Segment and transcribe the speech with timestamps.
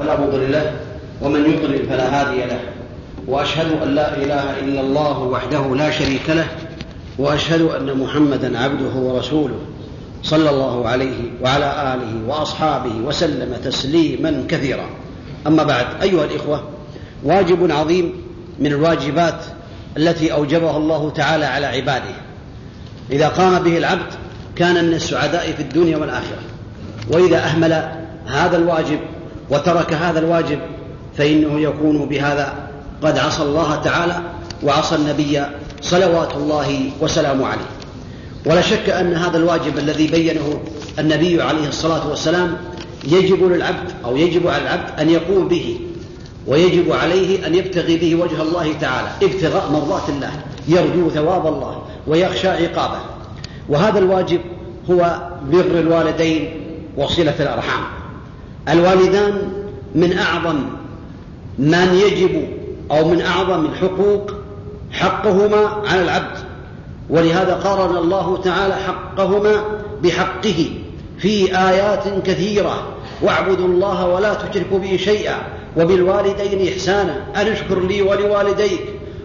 [0.00, 0.72] فلا مضل له
[1.22, 2.60] ومن يضلل فلا هادي له.
[3.28, 6.46] وأشهد أن لا إله إلا الله وحده لا شريك له
[7.18, 9.58] وأشهد أن محمدا عبده ورسوله
[10.22, 14.86] صلى الله عليه وعلى آله وأصحابه وسلم تسليما كثيرا.
[15.46, 16.64] أما بعد أيها الإخوة
[17.24, 18.12] واجب عظيم
[18.58, 19.44] من الواجبات
[19.96, 22.14] التي أوجبها الله تعالى على عباده.
[23.10, 24.12] إذا قام به العبد
[24.56, 26.42] كان من السعداء في الدنيا والآخرة.
[27.10, 27.72] وإذا أهمل
[28.26, 28.98] هذا الواجب
[29.50, 30.58] وترك هذا الواجب
[31.18, 32.54] فإنه يكون بهذا.
[33.02, 34.20] قد عصى الله تعالى
[34.62, 35.42] وعصى النبي
[35.80, 37.70] صلوات الله وسلامه عليه.
[38.46, 40.60] ولا شك أن هذا الواجب الذي بينه
[40.98, 42.56] النبي عليه الصلاة والسلام
[43.04, 45.80] يجب للعبد أو يجب على العبد أن يقوم به
[46.46, 50.30] ويجب عليه أن يبتغي به وجه الله تعالى ابتغاء مرضات الله
[50.68, 53.00] يرجو ثواب الله ويخشى عقابه.
[53.68, 54.40] وهذا الواجب
[54.90, 56.50] هو بر الوالدين
[56.96, 57.99] وصلة الأرحام.
[58.68, 59.52] الوالدان
[59.94, 60.60] من أعظم
[61.58, 62.48] من يجب
[62.90, 64.30] أو من أعظم الحقوق
[64.92, 66.38] حقهما على العبد.
[67.10, 69.62] ولهذا قارن الله تعالى حقهما
[70.02, 70.70] بحقه
[71.18, 72.96] في آيات كثيرة.
[73.22, 75.36] واعبدوا الله ولا تشركوا به شيئا
[75.76, 77.16] وبالوالدين إحسانا.
[77.36, 78.84] أن اشكر لي ولوالديك.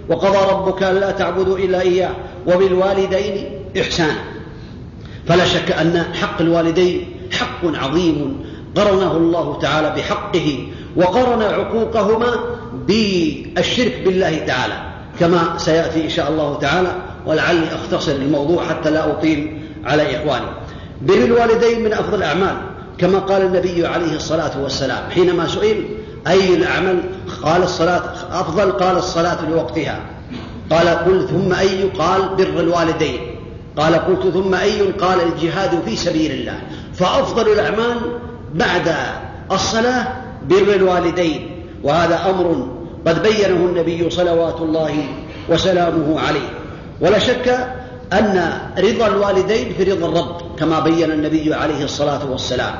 [0.09, 2.11] وقضى ربك ألا تعبدوا إلا إياه.
[2.47, 3.49] وبالوالدين
[3.81, 4.23] إحسانا.
[5.27, 8.44] فلا شك أن حق الوالدين حق عظيم
[8.75, 12.35] قرنه الله تعالى بحقه وقرن عقوقهما
[12.87, 14.73] بالشرك بالله تعالى
[15.19, 16.95] كما سيأتي إن شاء الله تعالى
[17.25, 20.45] ولعلي أختصر الموضوع حتى لا أطيل على إخواني.
[21.01, 22.55] بر الوالدين من أفضل الأعمال
[22.97, 25.85] كما قال النبي عليه الصلاة والسلام حينما سئل
[26.27, 27.01] أي الاعمال
[27.43, 29.99] قال الصلاة أفضل قال الصلاة لوقتها.
[30.71, 33.19] قال قل ثم أي قال بر الوالدين.
[33.77, 36.61] قال قلت ثم أي قال الجهاد في سبيل الله.
[36.93, 37.97] فأفضل الأعمال
[38.55, 38.95] بعد
[39.51, 40.07] الصلاة
[40.49, 41.61] بر الوالدين.
[41.83, 42.67] وهذا أمر
[43.07, 44.93] قد بينه النبي صلوات الله
[45.49, 46.49] وسلامه عليه.
[47.01, 47.47] ولا شك
[48.13, 52.73] أن رضا الوالدين في رضا الرب كما بين النبي عليه الصلاة والسلام.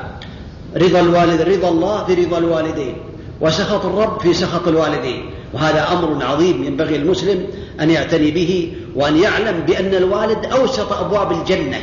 [0.76, 2.96] رضا الوالد رضا الله في رضا الوالدين.
[3.40, 5.30] وسخط الرب في سخط الوالدين.
[5.52, 7.46] وهذا أمر عظيم ينبغي المسلم
[7.80, 11.78] أن يعتني به وأن يعلم بأن الوالد أوسط أبواب الجنة.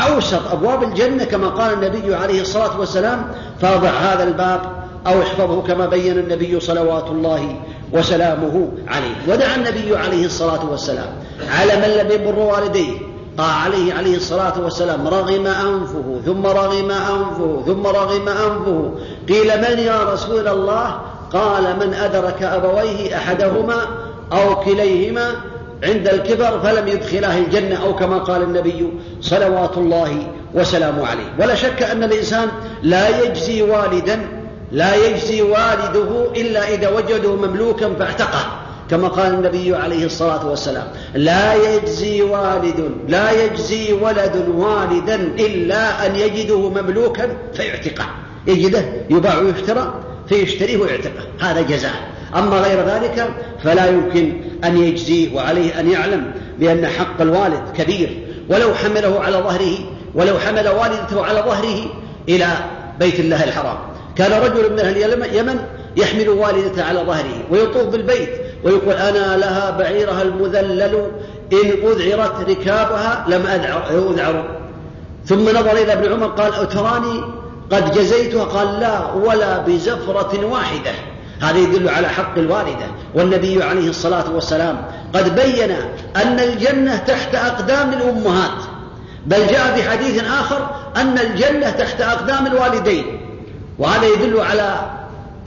[0.00, 4.60] أوسط أبواب الجنة كما قال النبي عليه الصلاة والسلام فاضع هذا الباب
[5.06, 7.56] أو احفظه كما بين النبي صلوات الله
[7.92, 9.14] وسلامه عليه.
[9.28, 11.06] ودعا النبي عليه الصلاة والسلام.
[11.50, 12.98] على من لم يبر والديه.
[13.38, 15.08] قال عليه عليه الصلاة والسلام.
[15.08, 18.90] رغم أنفه ثم رغم أنفه ثم رغم أنفه.
[19.28, 21.00] قيل من يا رسول الله؟
[21.32, 23.86] قال من أدرك أبويه أحدهما
[24.32, 25.30] أو كليهما
[25.82, 28.88] عند الكبر فلم يدخلاه الجنة أو كما قال النبي
[29.20, 31.34] صلوات الله وسلامه عليه.
[31.38, 32.48] ولا شك أن الإنسان
[32.82, 34.28] لا يجزي والدا
[34.72, 38.60] لا يجزي والده إلا إذا وجده مملوكا فاعتقه.
[38.90, 46.16] كما قال النبي عليه الصلاة والسلام لا يجزي والد لا يجزي ولد والدا إلا أن
[46.16, 48.06] يجده مملوكا فيعتقه.
[48.46, 49.94] يجده يباع ويشترى
[50.28, 51.22] فيشتريه ويعتقه.
[51.40, 52.13] هذا جزاء.
[52.36, 53.28] أما غير ذلك
[53.64, 54.32] فلا يمكن
[54.64, 58.26] أن يجزيه وعليه أن يعلم بأن حق الوالد كبير.
[58.50, 59.78] ولو حمله على ظهره
[60.14, 61.78] ولو حمل والدته على ظهره
[62.28, 62.46] إلى
[62.98, 63.76] بيت الله الحرام.
[64.16, 65.58] كان رجل من أهل اليمن
[65.96, 68.28] يحمل والدته على ظهره ويطوف بالبيت
[68.64, 70.94] ويقول أنا لها بعيرها المذلل
[71.52, 74.44] إن أذعرت ركابها لم أذعر.
[75.26, 77.20] ثم نظر إلى ابن عمر قال أتراني
[77.70, 80.90] قد جزيتها؟ قال لا ولا بزفرة واحدة.
[81.40, 82.86] هذا يدل على حق الوالدة.
[83.14, 84.84] والنبي عليه الصلاة والسلام
[85.14, 85.70] قد بين
[86.16, 88.62] أن الجنة تحت أقدام الأمهات.
[89.26, 93.20] بل جاء في حديث آخر أن الجنة تحت أقدام الوالدين.
[93.78, 94.80] وهذا يدل على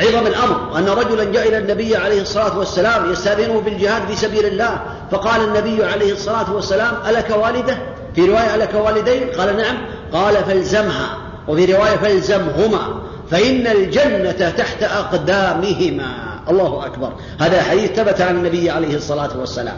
[0.01, 0.77] عظم الأمر.
[0.77, 4.81] أن رجلا جاء إلى النبي عليه الصلاة والسلام يستأذنه في الجهاد في سبيل الله.
[5.11, 7.77] فقال النبي عليه الصلاة والسلام ألك والدة؟
[8.15, 9.77] في رواية ألك والدين؟ قال نعم.
[10.13, 11.17] قال فالزمها.
[11.47, 13.06] وفي رواية فالزمهما.
[13.31, 16.39] فإن الجنة تحت أقدامهما.
[16.49, 17.13] الله أكبر.
[17.39, 19.77] هذا حديث ثبت عن النبي عليه الصلاة والسلام.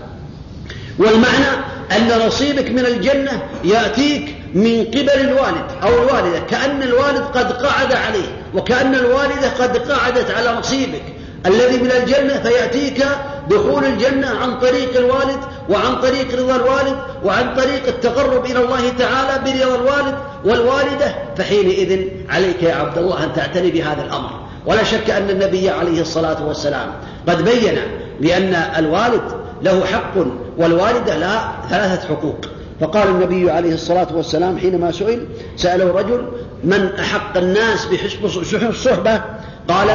[1.00, 1.48] والمعنى
[1.92, 6.40] أن نصيبك من الجنة يأتيك من قبل الوالد أو الوالدة.
[6.40, 11.04] كأن الوالد قد قعد عليه وكأن الوالدة قد قعدت على نصيبك.
[11.46, 13.06] الذي من الجنة فيأتيك
[13.50, 19.42] دخول الجنة عن طريق الوالد وعن طريق رضا الوالد وعن طريق التقرب إلى الله تعالى
[19.45, 24.30] برضا الوالد والوالدة فحينئذ عليك يا عبد الله أن تعتني بهذا الأمر.
[24.66, 26.88] ولا شك أن النبي عليه الصلاة والسلام
[27.27, 27.77] قد بين
[28.19, 29.21] بأن الوالد
[29.62, 30.13] له حق
[30.57, 32.38] والوالدة لها ثلاثة حقوق.
[32.81, 36.25] فقال النبي عليه الصلاة والسلام حينما سئل سأله رجل
[36.63, 39.22] من أحق الناس بحسن الصحبة؟
[39.68, 39.89] قال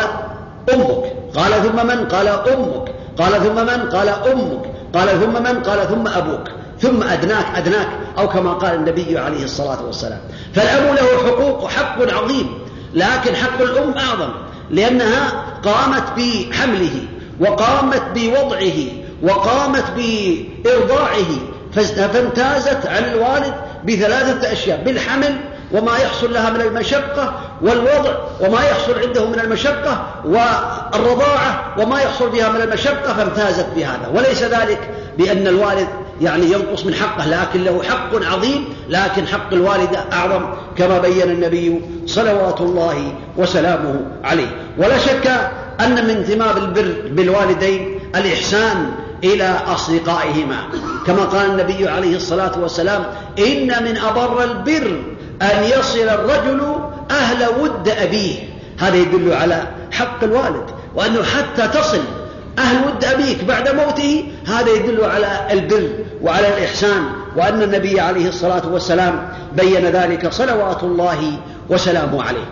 [0.75, 1.13] أمك.
[1.37, 2.95] قال ثم من؟ قال أمك.
[3.19, 4.74] قال ثم من؟ قال أمك.
[4.95, 6.49] قال ثم من؟ قال ثم أبوك.
[6.81, 7.89] ثم أدناك أدناك
[8.19, 10.21] أو كما قال النبي عليه الصلاة والسلام.
[10.55, 12.47] فالأب له حقوق حق عظيم
[12.95, 14.31] لكن حق الأم أعظم
[14.71, 15.33] لأنها
[15.65, 17.07] قامت بحمله
[17.41, 18.79] وقامت بوضعه
[19.23, 21.31] وقامت بإرضاعه
[22.13, 23.55] فامتازت عن الوالد
[23.85, 25.37] بثلاثة أشياء بالحمل
[25.73, 32.49] وما يحصل لها من المشقة والوضع وما يحصل عنده من المشقة والرضاعة وما يحصل بها
[32.49, 34.11] من المشقة فامتازت بهذا.
[34.15, 35.89] وليس ذلك بأن الوالد
[36.21, 40.45] يعني ينقص من حقه لكن له حق عظيم لكن حق الوالدة أعظم
[40.79, 44.57] كما بين النبي صلوات الله وسلامه عليه.
[44.79, 45.27] ولا شك
[45.81, 48.91] أن من ثمار البر بالوالدين الإحسان
[49.25, 50.57] إلى أصدقائهما.
[51.07, 53.05] كما قال النبي عليه الصلاة والسلام
[53.39, 55.03] إن من أبر البر
[55.43, 56.75] أن يصل الرجل
[57.11, 58.39] أهل ود أبيه.
[58.79, 60.65] هذا يدل على حق الوالد
[60.95, 62.01] وأنه حتى تصل
[62.59, 65.89] أهل ود أبيك بعد موته هذا يدل على البر
[66.23, 67.03] وعلى الإحسان
[67.37, 71.39] وأن النبي عليه الصلاة والسلام بين ذلك صلوات الله
[71.71, 72.47] وسلامه عليه.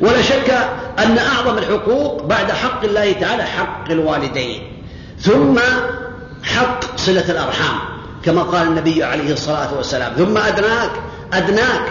[0.00, 0.50] ولا شك
[0.98, 4.62] أن أعظم الحقوق بعد حق الله تعالى حق الوالدين
[5.20, 5.58] ثم
[6.42, 7.78] حق صلة الأرحام
[8.24, 10.90] كما قال النبي عليه الصلاة والسلام ثم أدناك
[11.32, 11.82] أدناك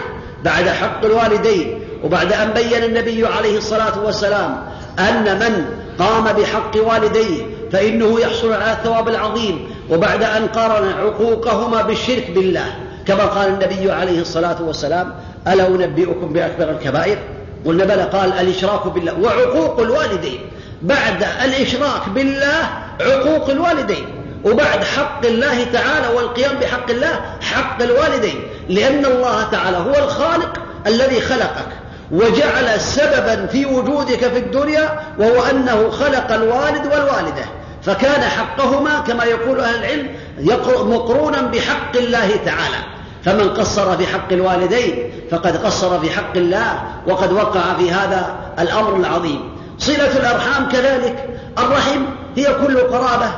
[0.44, 4.62] بعد حق الوالدين وبعد أن بين النبي عليه الصلاة والسلام
[4.98, 5.66] أن من
[5.98, 12.66] قام بحق والديه فإنه يحصل على الثواب العظيم وبعد أن قارن عقوقهما بالشرك بالله.
[13.06, 15.14] كما قال النبي عليه الصلاة والسلام
[15.48, 17.18] ألا أنبئكم بأكبر الكبائر؟
[17.66, 18.02] قلنا بلى.
[18.02, 20.40] قال الإشراك بالله وعقوق الوالدين.
[20.82, 22.68] بعد الإشراك بالله
[23.00, 24.06] عقوق الوالدين.
[24.44, 28.42] وبعد حق الله تعالى والقيام بحق الله حق الوالدين.
[28.68, 30.52] لأن الله تعالى هو الخالق
[30.86, 31.66] الذي خلقك
[32.12, 37.44] وجعل سببا في وجودك في الدنيا وهو أنه خلق الوالد والوالدة.
[37.82, 40.08] فكان حقهما كما يقول أهل العلم
[40.92, 42.76] مقرونا بحق الله تعالى.
[43.24, 48.96] فمن قصر في حق الوالدين فقد قصر في حق الله وقد وقع في هذا الأمر
[48.96, 49.56] العظيم.
[49.78, 51.28] صلة الأرحام كذلك.
[51.58, 52.00] الرحم
[52.36, 53.30] هي كل قرابة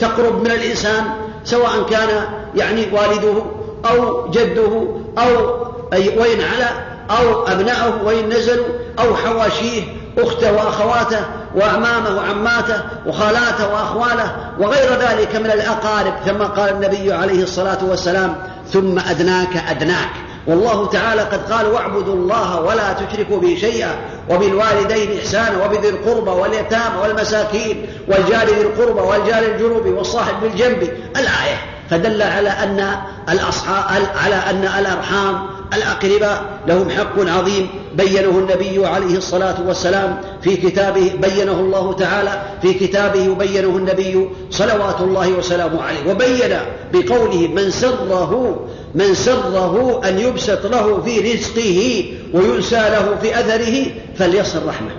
[0.00, 1.04] تقرب من الإنسان
[1.44, 2.08] سواء كان
[2.54, 3.42] يعني والده
[3.90, 4.86] أو جده
[5.18, 6.68] أو وإن على
[7.10, 8.66] أو أبنائه وإن نزلوا
[8.98, 9.82] أو حواشيه
[10.18, 11.20] أخته وأخواته
[11.54, 18.34] وأعمامه وعماته وخالاته وأخواله وغير ذلك من الأقارب كما قال النبي عليه الصلاة والسلام
[18.72, 20.10] ثم أدناك أدناك
[20.46, 23.90] والله تعالى قد قال واعبدوا الله ولا تشركوا به شيئا
[24.30, 30.82] وبالوالدين إحسانا وبذي القربى واليتامى والمساكين والجار ذي القربى والجار الجنوب والصاحب بالجنب
[31.16, 31.55] الآية
[31.90, 32.96] فدل على أن
[33.28, 41.12] الأصحاب على أن الأرحام الأقرباء لهم حق عظيم بينه النبي عليه الصلاة والسلام في كتابه
[41.22, 46.10] بينه الله تعالى في كتابه وبينه النبي صلوات الله وسلامه عليه.
[46.10, 46.58] وبين
[46.92, 48.60] بقوله من سره
[48.94, 52.04] من سره أن يبسط له في رزقه
[52.34, 53.86] ويؤسى له في أثره
[54.18, 54.90] فليصل رحمه.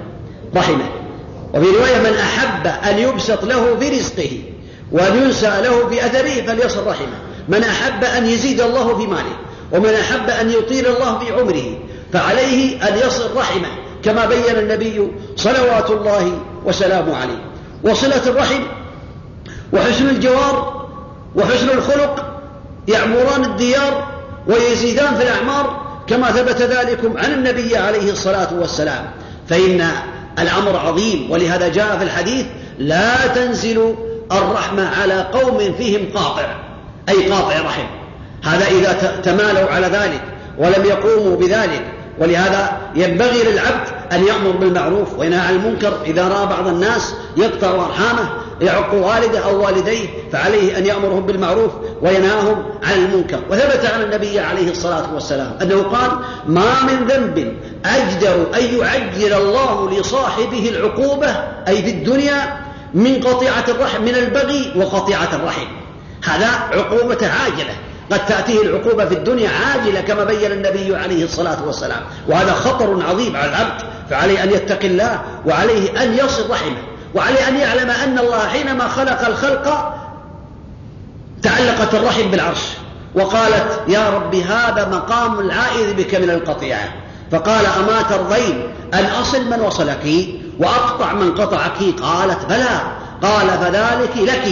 [0.55, 0.85] رحمه.
[1.53, 4.29] وفي رواية من أحب أن يبسط له في رزقه.
[4.91, 7.17] وأن ينسى له في أثره فليصل رحمه.
[7.49, 9.35] من أحب أن يزيد الله في ماله
[9.71, 11.79] ومن أحب أن يطيل الله في عمره
[12.13, 13.69] فعليه أن يصل رحمه
[14.03, 17.45] كما بين النبي صلوات الله وسلامه عليه.
[17.83, 18.63] وصلة الرحم
[19.73, 20.87] وحسن الجوار
[21.35, 22.41] وحسن الخلق
[22.87, 24.07] يعمران الديار
[24.47, 29.11] ويزيدان في الأعمار كما ثبت ذلك عن النبي عليه الصلاة والسلام.
[29.49, 29.87] فإن
[30.39, 32.45] الأمر عظيم ولهذا جاء في الحديث
[32.79, 33.95] لا تنزل
[34.31, 36.55] الرحمة على قوم فيهم قاطع.
[37.09, 37.85] أي قاطع رحم.
[38.43, 40.21] هذا إذا تمالوا على ذلك
[40.57, 41.85] ولم يقوموا بذلك.
[42.19, 45.93] ولهذا ينبغي للعبد أن يأمر بالمعروف وينهى عن المنكر.
[46.05, 48.29] إذا رأى بعض الناس يقطع أرحامه
[48.61, 53.39] يعق والده أو والديه فعليه أن يأمرهم بالمعروف وينهاهم عن المنكر.
[53.49, 56.11] وثبت عن النبي عليه الصلاة والسلام أنه قال
[56.47, 57.53] ما من ذنب
[57.85, 61.35] أجدر أن يعجل الله لصاحبه العقوبة
[61.67, 65.67] أي في الدنيا من قطيعة الرحم من البغي وقطيعة الرحم.
[66.25, 67.73] هذا عقوبة عاجلة.
[68.11, 72.01] قد تأتيه العقوبة في الدنيا عاجلة كما بين النبي عليه الصلاة والسلام.
[72.27, 73.81] وهذا خطر عظيم على العبد.
[74.09, 76.77] فعليه أن يتقي الله وعليه أن يصل رحمه
[77.15, 79.93] وعليه أن يعلم أن الله حينما خلق الخلق
[81.43, 82.61] تعلقت الرحم بالعرش.
[83.15, 86.93] وقالت يا رب هذا مقام العائذ بك من القطيعة.
[87.31, 88.63] فقال أما ترضين
[88.93, 90.27] أن أصل من وصلك؟
[90.59, 91.77] وأقطع من قطعك.
[92.01, 92.81] قالت بلى.
[93.21, 94.47] قال فذلك لك.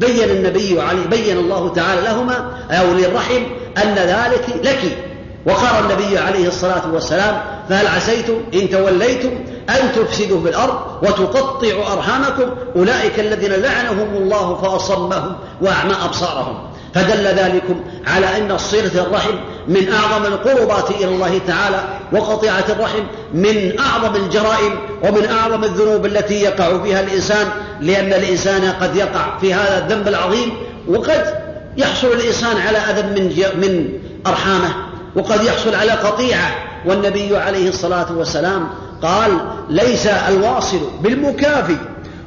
[0.00, 3.42] بين النبي عليه بين الله تعالى لهما أو للرحم
[3.78, 4.98] أن ذلك لك.
[5.46, 9.30] وقال النبي عليه الصلاة والسلام فهل عسيتم إن توليتم
[9.70, 16.72] أن تفسدوا في الأرض وتقطعوا أرحامكم أولئك الذين لعنهم الله فأصمهم وأعمى أبصارهم.
[16.94, 19.34] فدل ذلكم على أن صلة الرحم
[19.68, 23.02] من أعظم القربات إلى الله تعالى وقطيعة الرحم
[23.34, 27.46] من أعظم الجرائم ومن أعظم الذنوب التي يقع فيها الإنسان
[27.80, 30.52] لأن الإنسان قد يقع في هذا الذنب العظيم
[30.88, 31.34] وقد
[31.76, 33.28] يحصل الإنسان على أذى من
[33.60, 34.74] من أرحامه
[35.16, 36.54] وقد يحصل على قطيعة.
[36.86, 38.68] والنبي عليه الصلاة والسلام
[39.02, 39.38] قال
[39.68, 41.76] ليس الواصل بالمكافي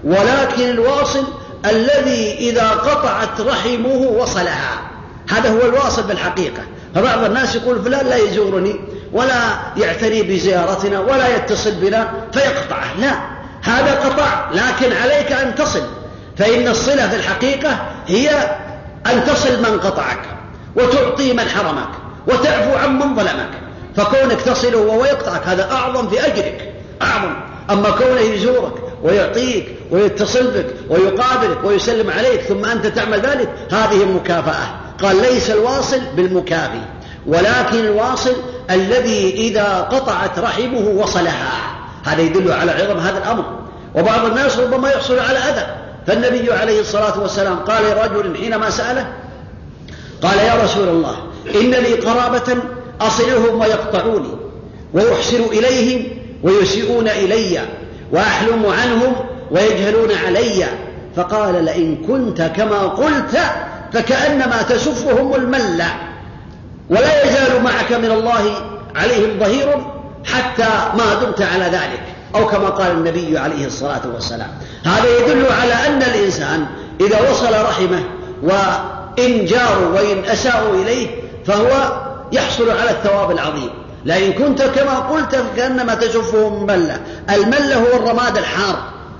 [0.03, 1.23] ولكن الواصل
[1.65, 4.91] الذي إذا قطعت رحمه وصلها.
[5.29, 6.61] هذا هو الواصل بالحقيقة.
[6.95, 8.75] فبعض الناس يقول فلان لا يزورني
[9.13, 12.99] ولا يعتني بزيارتنا ولا يتصل بنا فيقطعه.
[12.99, 13.11] لا
[13.61, 15.81] هذا قطع لكن عليك أن تصل.
[16.37, 18.29] فإن الصلة في الحقيقة هي
[19.05, 20.19] أن تصل من قطعك
[20.75, 21.89] وتعطي من حرمك
[22.27, 23.49] وتعفو عن من ظلمك.
[23.95, 27.33] فكونك تصله وهو يقطعك هذا أعظم في أجرك أعظم.
[27.69, 28.73] أما كونه يزورك
[29.03, 35.99] ويعطيك ويتصل بك ويقابلك ويسلم عليك ثم أنت تعمل ذلك هذه المكافأة قال ليس الواصل
[36.15, 36.81] بالمكافي
[37.27, 38.33] ولكن الواصل
[38.71, 41.75] الذي إذا قطعت رحمه وصلها.
[42.05, 43.45] هذا يدل على عظم هذا الأمر.
[43.95, 45.67] وبعض الناس ربما يحصل على أذى.
[46.07, 49.07] فالنبي عليه الصلاة والسلام قال لرجل حينما سأله
[50.23, 51.15] قال يا رسول الله
[51.55, 52.57] إن لي قرابة
[53.01, 54.31] أصلهم ويقطعوني
[54.93, 56.07] ويحسن إليهم
[56.43, 57.59] ويسيئون إلي
[58.11, 59.15] وأحلم عنهم
[59.51, 60.65] ويجهلون علي.
[61.15, 63.37] فقال لئن كنت كما قلت
[63.95, 65.87] فكأنما تسفهم الملة
[66.89, 68.55] ولا يزال معك من الله
[68.95, 69.85] عليهم ظهير
[70.25, 72.01] حتى ما دمت على ذلك
[72.35, 74.49] أو كما قال النبي عليه الصلاة والسلام.
[74.85, 76.65] هذا يدل على أن الإنسان
[77.01, 78.03] إذا وصل رحمه
[78.43, 81.07] وإن جاروا وإن أساءوا إليه
[81.45, 83.69] فهو يحصل على الثواب العظيم.
[84.05, 86.99] لئن كنت كما قلت كأنما تشفهم ملة
[87.29, 88.75] الملة هو الرماد الحار.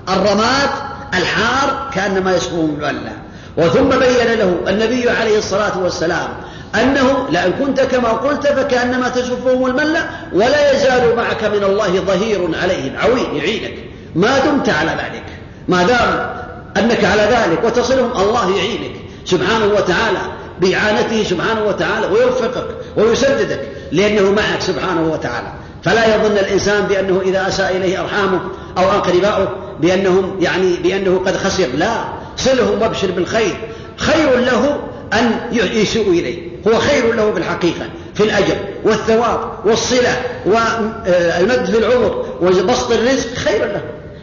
[0.08, 0.70] الرماد
[1.14, 3.25] الحار كأنما يشفهم ملة
[3.56, 6.28] وثم بين له النبي عليه الصلاة والسلام
[6.74, 12.96] أنه لئن كنت كما قلت فكأنما تشفهم الملة ولا يزال معك من الله ظهير عليهم
[12.96, 13.74] عوين يعينك.
[14.14, 15.24] ما دمت على ذلك.
[15.68, 16.30] ما دام
[16.76, 18.96] أنك على ذلك وتصلهم الله يعينك.
[19.24, 20.18] سبحانه وتعالى
[20.60, 23.60] بإعانته سبحانه وتعالى ويوفقك ويسددك
[23.92, 25.52] لأنه معك سبحانه وتعالى.
[25.84, 28.40] فلا يظن الإنسان بأنه إذا أساء إليه أرحامه
[28.78, 29.48] أو أقرباؤه
[29.80, 31.66] بأنهم يعني بأنه قد خسر.
[31.74, 32.04] لا.
[32.36, 33.56] صله وابشر بالخير.
[33.96, 34.80] خير له
[35.12, 36.48] أن يسوء إليه.
[36.68, 43.82] هو خير له بالحقيقة في الأجر والثواب والصلة والمد في العمر وبسط الرزق خير له.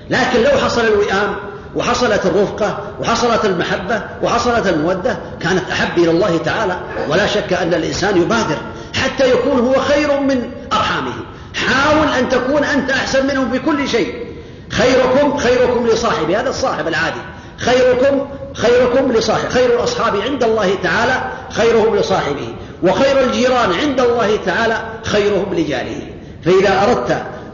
[0.10, 1.36] لكن لو حصل الوئام
[1.76, 6.78] وحصلت الرفقة وحصلت المحبة وحصلت المودة كانت أحب إلى الله تعالى
[7.10, 8.58] ولا شك أن الإنسان يبادر
[8.94, 11.14] حتى يكون هو خير من أرحامه.
[11.56, 14.28] حاول أن تكون أنت أحسن منهم في كل شيء.
[14.70, 17.20] خيركم خيركم لصاحبه هذا الصاحب العادي.
[17.58, 22.54] خيركم خيركم لصاحب خير الأصحاب عند الله تعالى خيرهم لصاحبه.
[22.84, 26.02] وخير الجيران عند الله تعالى خيرهم لجاره.
[26.46, 27.12] فإذا أردت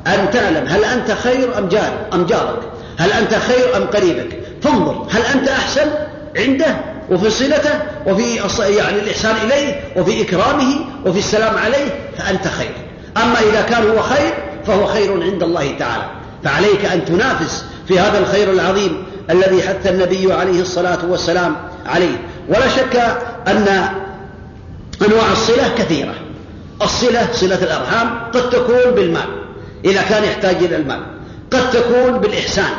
[0.07, 2.59] أن تعلم هل أنت خير أم جار أم جارك؟
[2.97, 5.89] هل أنت خير أم قريبك؟ فانظر هل أنت أحسن
[6.37, 6.75] عنده
[7.11, 10.75] وفي صلته وفي يعني الإحسان إليه وفي إكرامه
[11.05, 12.71] وفي السلام عليه فأنت خير.
[13.17, 14.33] أما إذا كان هو خير
[14.67, 16.03] فهو خير عند الله تعالى.
[16.43, 19.03] فعليك أن تنافس في هذا الخير العظيم.
[19.29, 21.55] الذي حث النبي عليه الصلاة والسلام
[21.85, 22.17] عليه.
[22.49, 22.95] ولا شك
[23.47, 23.67] أن
[25.07, 26.13] أنواع الصلة كثيرة.
[26.81, 29.27] الصلة صلة الأرحام قد تكون بالمال
[29.85, 30.99] إذا كان يحتاج إلى المال.
[31.51, 32.71] قد تكون بالإحسان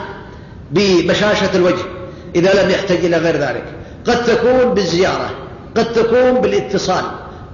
[0.71, 1.85] ببشاشة الوجه
[2.37, 3.64] إذا لم يحتاج إلى غير ذلك.
[4.07, 5.30] قد تكون بالزيارة
[5.76, 7.04] قد تكون بالاتصال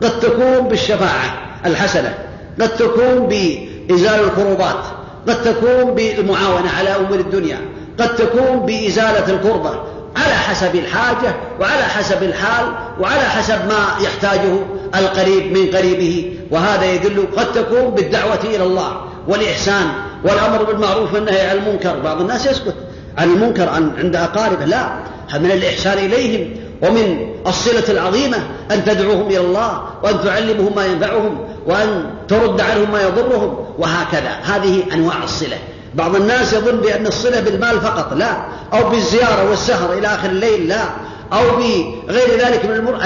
[0.02, 2.14] قد تكون بالشفاعة الحسنة
[2.60, 4.84] قد تكون بإزالة الكروبات
[5.28, 7.58] قد تكون بالمعاونة على أمور الدنيا.
[7.98, 9.70] قد تكون بإزالة الكربة
[10.16, 12.66] على حسب الحاجة وعلى حسب الحال
[13.00, 14.58] وعلى حسب ما يحتاجه
[14.94, 19.86] القريب من قريبه وهذا يدل قد تكون بالدعوة إلى الله والإحسان
[20.24, 21.98] والأمر بالمعروف والنهي عن المنكر.
[22.04, 22.74] بعض الناس يسكت
[23.18, 24.88] عن المنكر عن عند أقاربه لا
[25.34, 26.50] من الإحسان إليهم
[26.82, 28.36] ومن الصلة العظيمة
[28.70, 34.30] أن تدعوهم إلى الله وأن تعلمهم ما ينفعهم وأن ترد عنهم ما يضرهم وهكذا.
[34.42, 35.56] هذه أنواع الصلة.
[35.96, 38.36] بعض الناس يظن بأن الصلة بالمال فقط لا.
[38.72, 40.84] أو بالزيارة والسهر إلى آخر الليل لا.
[41.32, 42.98] أو بغير ذلك من الأمور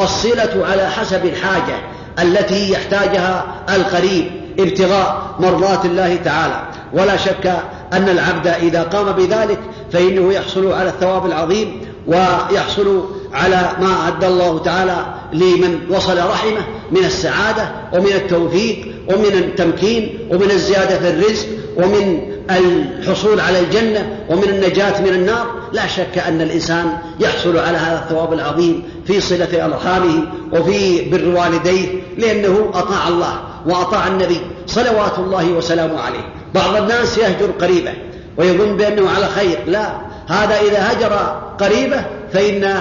[0.00, 1.78] الصلة على حسب الحاجة
[2.22, 6.62] التي يحتاجها القريب ابتغاء مرضات الله تعالى.
[6.92, 7.46] ولا شك
[7.92, 9.58] أن العبد إذا قام بذلك
[9.92, 17.04] فإنه يحصل على الثواب العظيم ويحصل على ما أعد الله تعالى لمن وصل رحمه من
[17.04, 21.46] السعادة ومن التوفيق ومن التمكين ومن الزيادة في الرزق
[21.76, 27.98] ومن الحصول على الجنة ومن النجاة من النار لا شك أن الإنسان يحصل على هذا
[28.04, 35.52] الثواب العظيم في صلة أرحامه وفي بر والديه لأنه أطاع الله وأطاع النبي صلوات الله
[35.52, 36.32] وسلامه عليه.
[36.54, 37.92] بعض الناس يهجر قريبه
[38.36, 39.58] ويظن بأنه على خير.
[39.66, 39.92] لا
[40.28, 41.12] هذا إذا هجر
[41.60, 42.80] قريبه فإن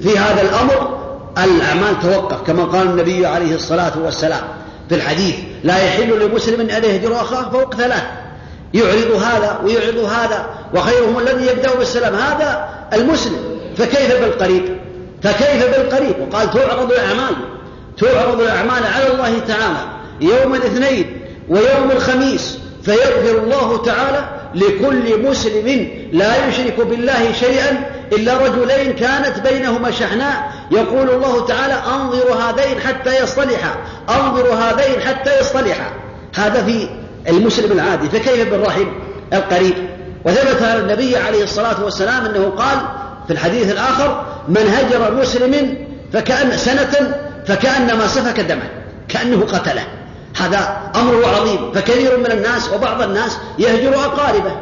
[0.00, 1.04] في هذا الأمر
[1.44, 4.42] الأعمال توقف كما قال النبي عليه الصلاة والسلام
[4.88, 8.02] في الحديث لا يحل لمسلم أن يهجر أخاه فوق ثلاث.
[8.74, 13.60] يعرض هذا ويعرض هذا وخيرهم الذي يبدأ بالسلام هذا المسلم.
[13.76, 14.78] فكيف بالقريب؟
[15.22, 17.34] فكيف بالقريب؟ وقال تعرض الأعمال
[17.98, 19.86] تعرض الأعمال على الله تعالى.
[20.20, 28.92] يوم الاثنين ويوم الخميس فيغفر الله تعالى لكل مسلم لا يشرك بالله شيئا إلا رجلين
[28.92, 33.74] كانت بينهما شحناء يقول الله تعالى أنظر هذين حتى يصطلحا
[34.10, 35.90] أنظر هذين حتى يصطلحا.
[36.34, 36.88] هذا في
[37.28, 38.86] المسلم العادي فكيف بالرحم
[39.32, 39.74] القريب؟
[40.24, 42.78] وثبت على النبي عليه الصلاة والسلام أنه قال
[43.26, 45.76] في الحديث الآخر من هجر مسلم
[46.12, 47.14] فكأن سنة
[47.46, 48.70] فكأنما سفك دمه
[49.08, 49.84] كأنه قتله.
[50.36, 54.52] هذا أمر عظيم فكثير من الناس وبعض الناس يهجر أقاربه.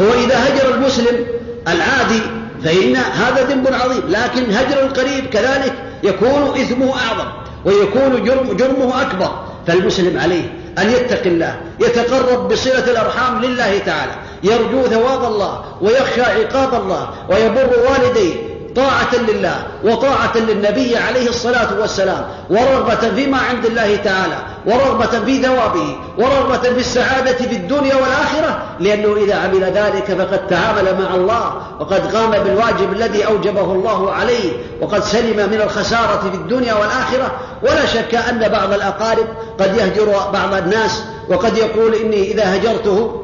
[0.00, 1.26] هو إذا هجر المسلم
[1.68, 2.22] العادي
[2.64, 7.26] فإن هذا ذنب عظيم لكن هجر القريب كذلك يكون إثمه أعظم
[7.64, 9.44] ويكون جرم جرمه أكبر.
[9.66, 16.82] فالمسلم عليه أن يتقي الله يتقرب بصلة الأرحام لله تعالى يرجو ثواب الله ويخشى عقاب
[16.82, 18.34] الله ويبر والديه
[18.76, 25.96] طاعة لله وطاعة للنبي عليه الصلاة والسلام ورغبة فيما عند الله تعالى ورغبة في ثوابه
[26.18, 32.16] ورغبة في السعادة في الدنيا والآخرة لأنه إذا عمل ذلك فقد تعامل مع الله وقد
[32.16, 37.32] قام بالواجب الذي أوجبه الله عليه وقد سلم من الخسارة في الدنيا والآخرة.
[37.62, 39.26] ولا شك أن بعض الأقارب
[39.60, 43.23] قد يهجر بعض الناس وقد يقول إني إذا هجرته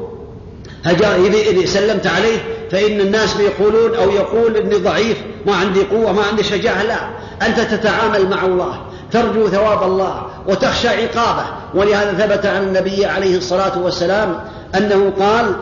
[0.83, 2.37] هجر إذا سلمت عليه
[2.71, 6.99] فإن الناس بيقولون أو يقول إني ضعيف ما عندي قوة ما عندي شجاعة لا.
[7.47, 11.45] أنت تتعامل مع الله ترجو ثواب الله وتخشى عقابه.
[11.73, 14.39] ولهذا ثبت عن النبي عليه الصلاة والسلام
[14.77, 15.55] أنه قال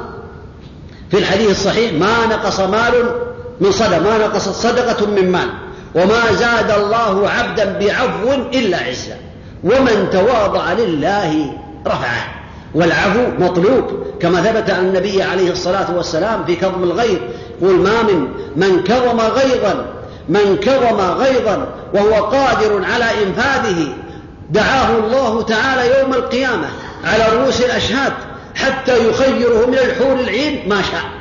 [1.12, 3.16] في الحديث الصحيح ما نقص مال
[3.62, 5.50] من صدقة ما نقصت صدقة من مال
[5.96, 9.18] وما زاد الله عبدا بعفو إلا عزا
[9.64, 11.54] ومن تواضع لله
[11.88, 12.39] رفعه.
[12.74, 13.84] والعفو مطلوب.
[14.20, 17.20] كما ثبت عن النبي عليه الصلاة والسلام في كظم الغيظ
[17.62, 19.86] قل ما من من كظم غيظا
[20.30, 23.88] من كظم غيظا وهو قادر على إنفاذه
[24.50, 26.68] دعاه الله تعالى يوم القيامة
[27.04, 28.14] على رؤوس الأشهاد
[28.56, 31.19] حتى يخيره من الحور العين ما شاء.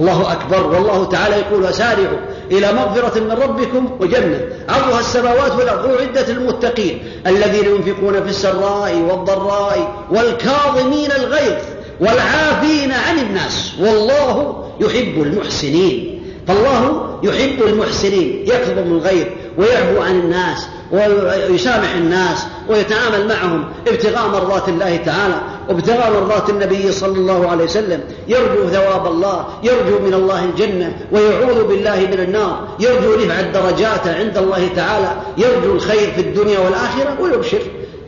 [0.00, 2.18] الله أكبر والله تعالى يقول وسارعوا
[2.50, 4.40] إلى مغفرة من ربكم وجنة.
[4.68, 11.62] عرضها السماوات والأرض أعدت للمتقين الذين ينفقون في السراء والضراء والكاظمين الغيظ
[12.00, 16.19] والعافين عن الناس والله يحب المحسنين.
[16.50, 19.26] فالله يحب المحسنين يكظم الغيظ
[19.58, 27.18] ويعفو عن الناس ويسامح الناس ويتعامل معهم ابتغاء مرضات الله تعالى وابتغاء مرضات النبي صلى
[27.18, 28.00] الله عليه وسلم.
[28.28, 32.68] يرجو ثواب الله يرجو من الله الجنة ويعوذ بالله من النار.
[32.80, 35.12] يرجو رفع الدرجات عند الله تعالى.
[35.38, 37.62] يرجو الخير في الدنيا والآخرة ويبشر.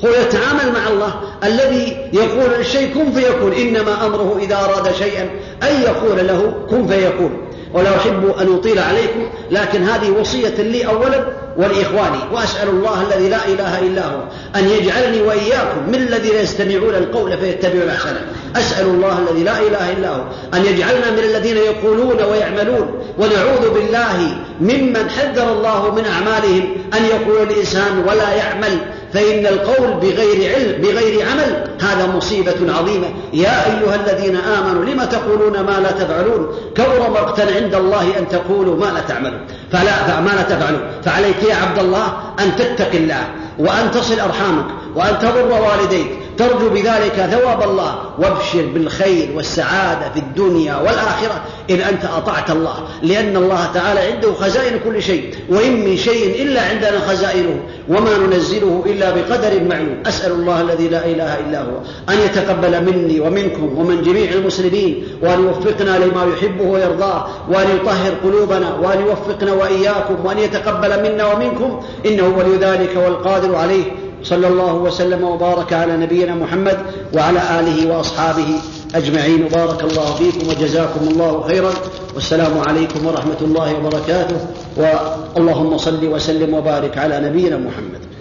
[0.05, 1.14] هو يتعامل مع الله.
[1.44, 5.31] الذي يقول للشيء كن فيكون إنما أمره إذا أراد شيئا
[5.62, 7.51] أن يقول له كن فيكون.
[7.74, 11.24] ولا أحب أن أطيل عليكم لكن هذه وصية لي أولا
[11.56, 14.20] ولإخواني وأسأل الله الذي لا إله إلا هو
[14.56, 18.20] أن يجعلني وإياكم من الذين يستمعون القول فيتبعون أحسنه.
[18.56, 20.22] أسأل الله الذي لا إله إلا هو
[20.54, 27.42] أن يجعلنا من الذين يقولون ويعملون ونعوذ بالله ممن حذر الله من أعمالهم أن يقول
[27.42, 28.78] الإنسان ولا يعمل.
[29.14, 33.07] فإن القول بغير علم بغير عمل هذا مصيبة عظيمة.
[33.33, 38.77] يا أيها الذين آمنوا لم تقولون ما لا تفعلون؟ كبر مقتا عند الله أن تقولوا
[38.77, 39.46] ما لا تعملون.
[39.72, 40.81] فلا ما لا تفعلون.
[41.05, 42.07] فعليك يا عبد الله
[42.40, 43.25] أن تتقي الله
[43.59, 47.99] وأن تصل أرحامك وأن تبر والديك ترجو بذلك ثواب الله.
[48.18, 52.75] وابشر بالخير والسعادة في الدنيا والآخرة إن أنت أطعت الله.
[53.03, 58.85] لأن الله تعالى عنده خزائن كل شيء وإن من شيء إلا عندنا خزائنه وما ننزله
[58.87, 60.03] إلا بقدر معلوم.
[60.07, 61.77] أسأل الله الذي لا إله إلا هو
[62.09, 68.75] أن يتقبل مني ومنكم ومن جميع المسلمين وأن يوفقنا لما يحبه ويرضاه وأن يطهر قلوبنا
[68.83, 71.81] وأن يوفقنا وإياكم وأن يتقبل منا ومنكم.
[72.07, 73.85] إنه ولي ذلك والقادر عليه.
[74.24, 76.78] صلى الله وسلم وبارك على نبينا محمد
[77.14, 78.46] وعلى آله وأصحابه
[78.94, 79.44] أجمعين.
[79.44, 81.72] وبارك الله فيكم وجزاكم الله خيرا.
[82.14, 84.37] والسلام عليكم ورحمة الله وبركاته.
[84.76, 88.12] واللهم صل وسلم وبارك على نبينا محمد.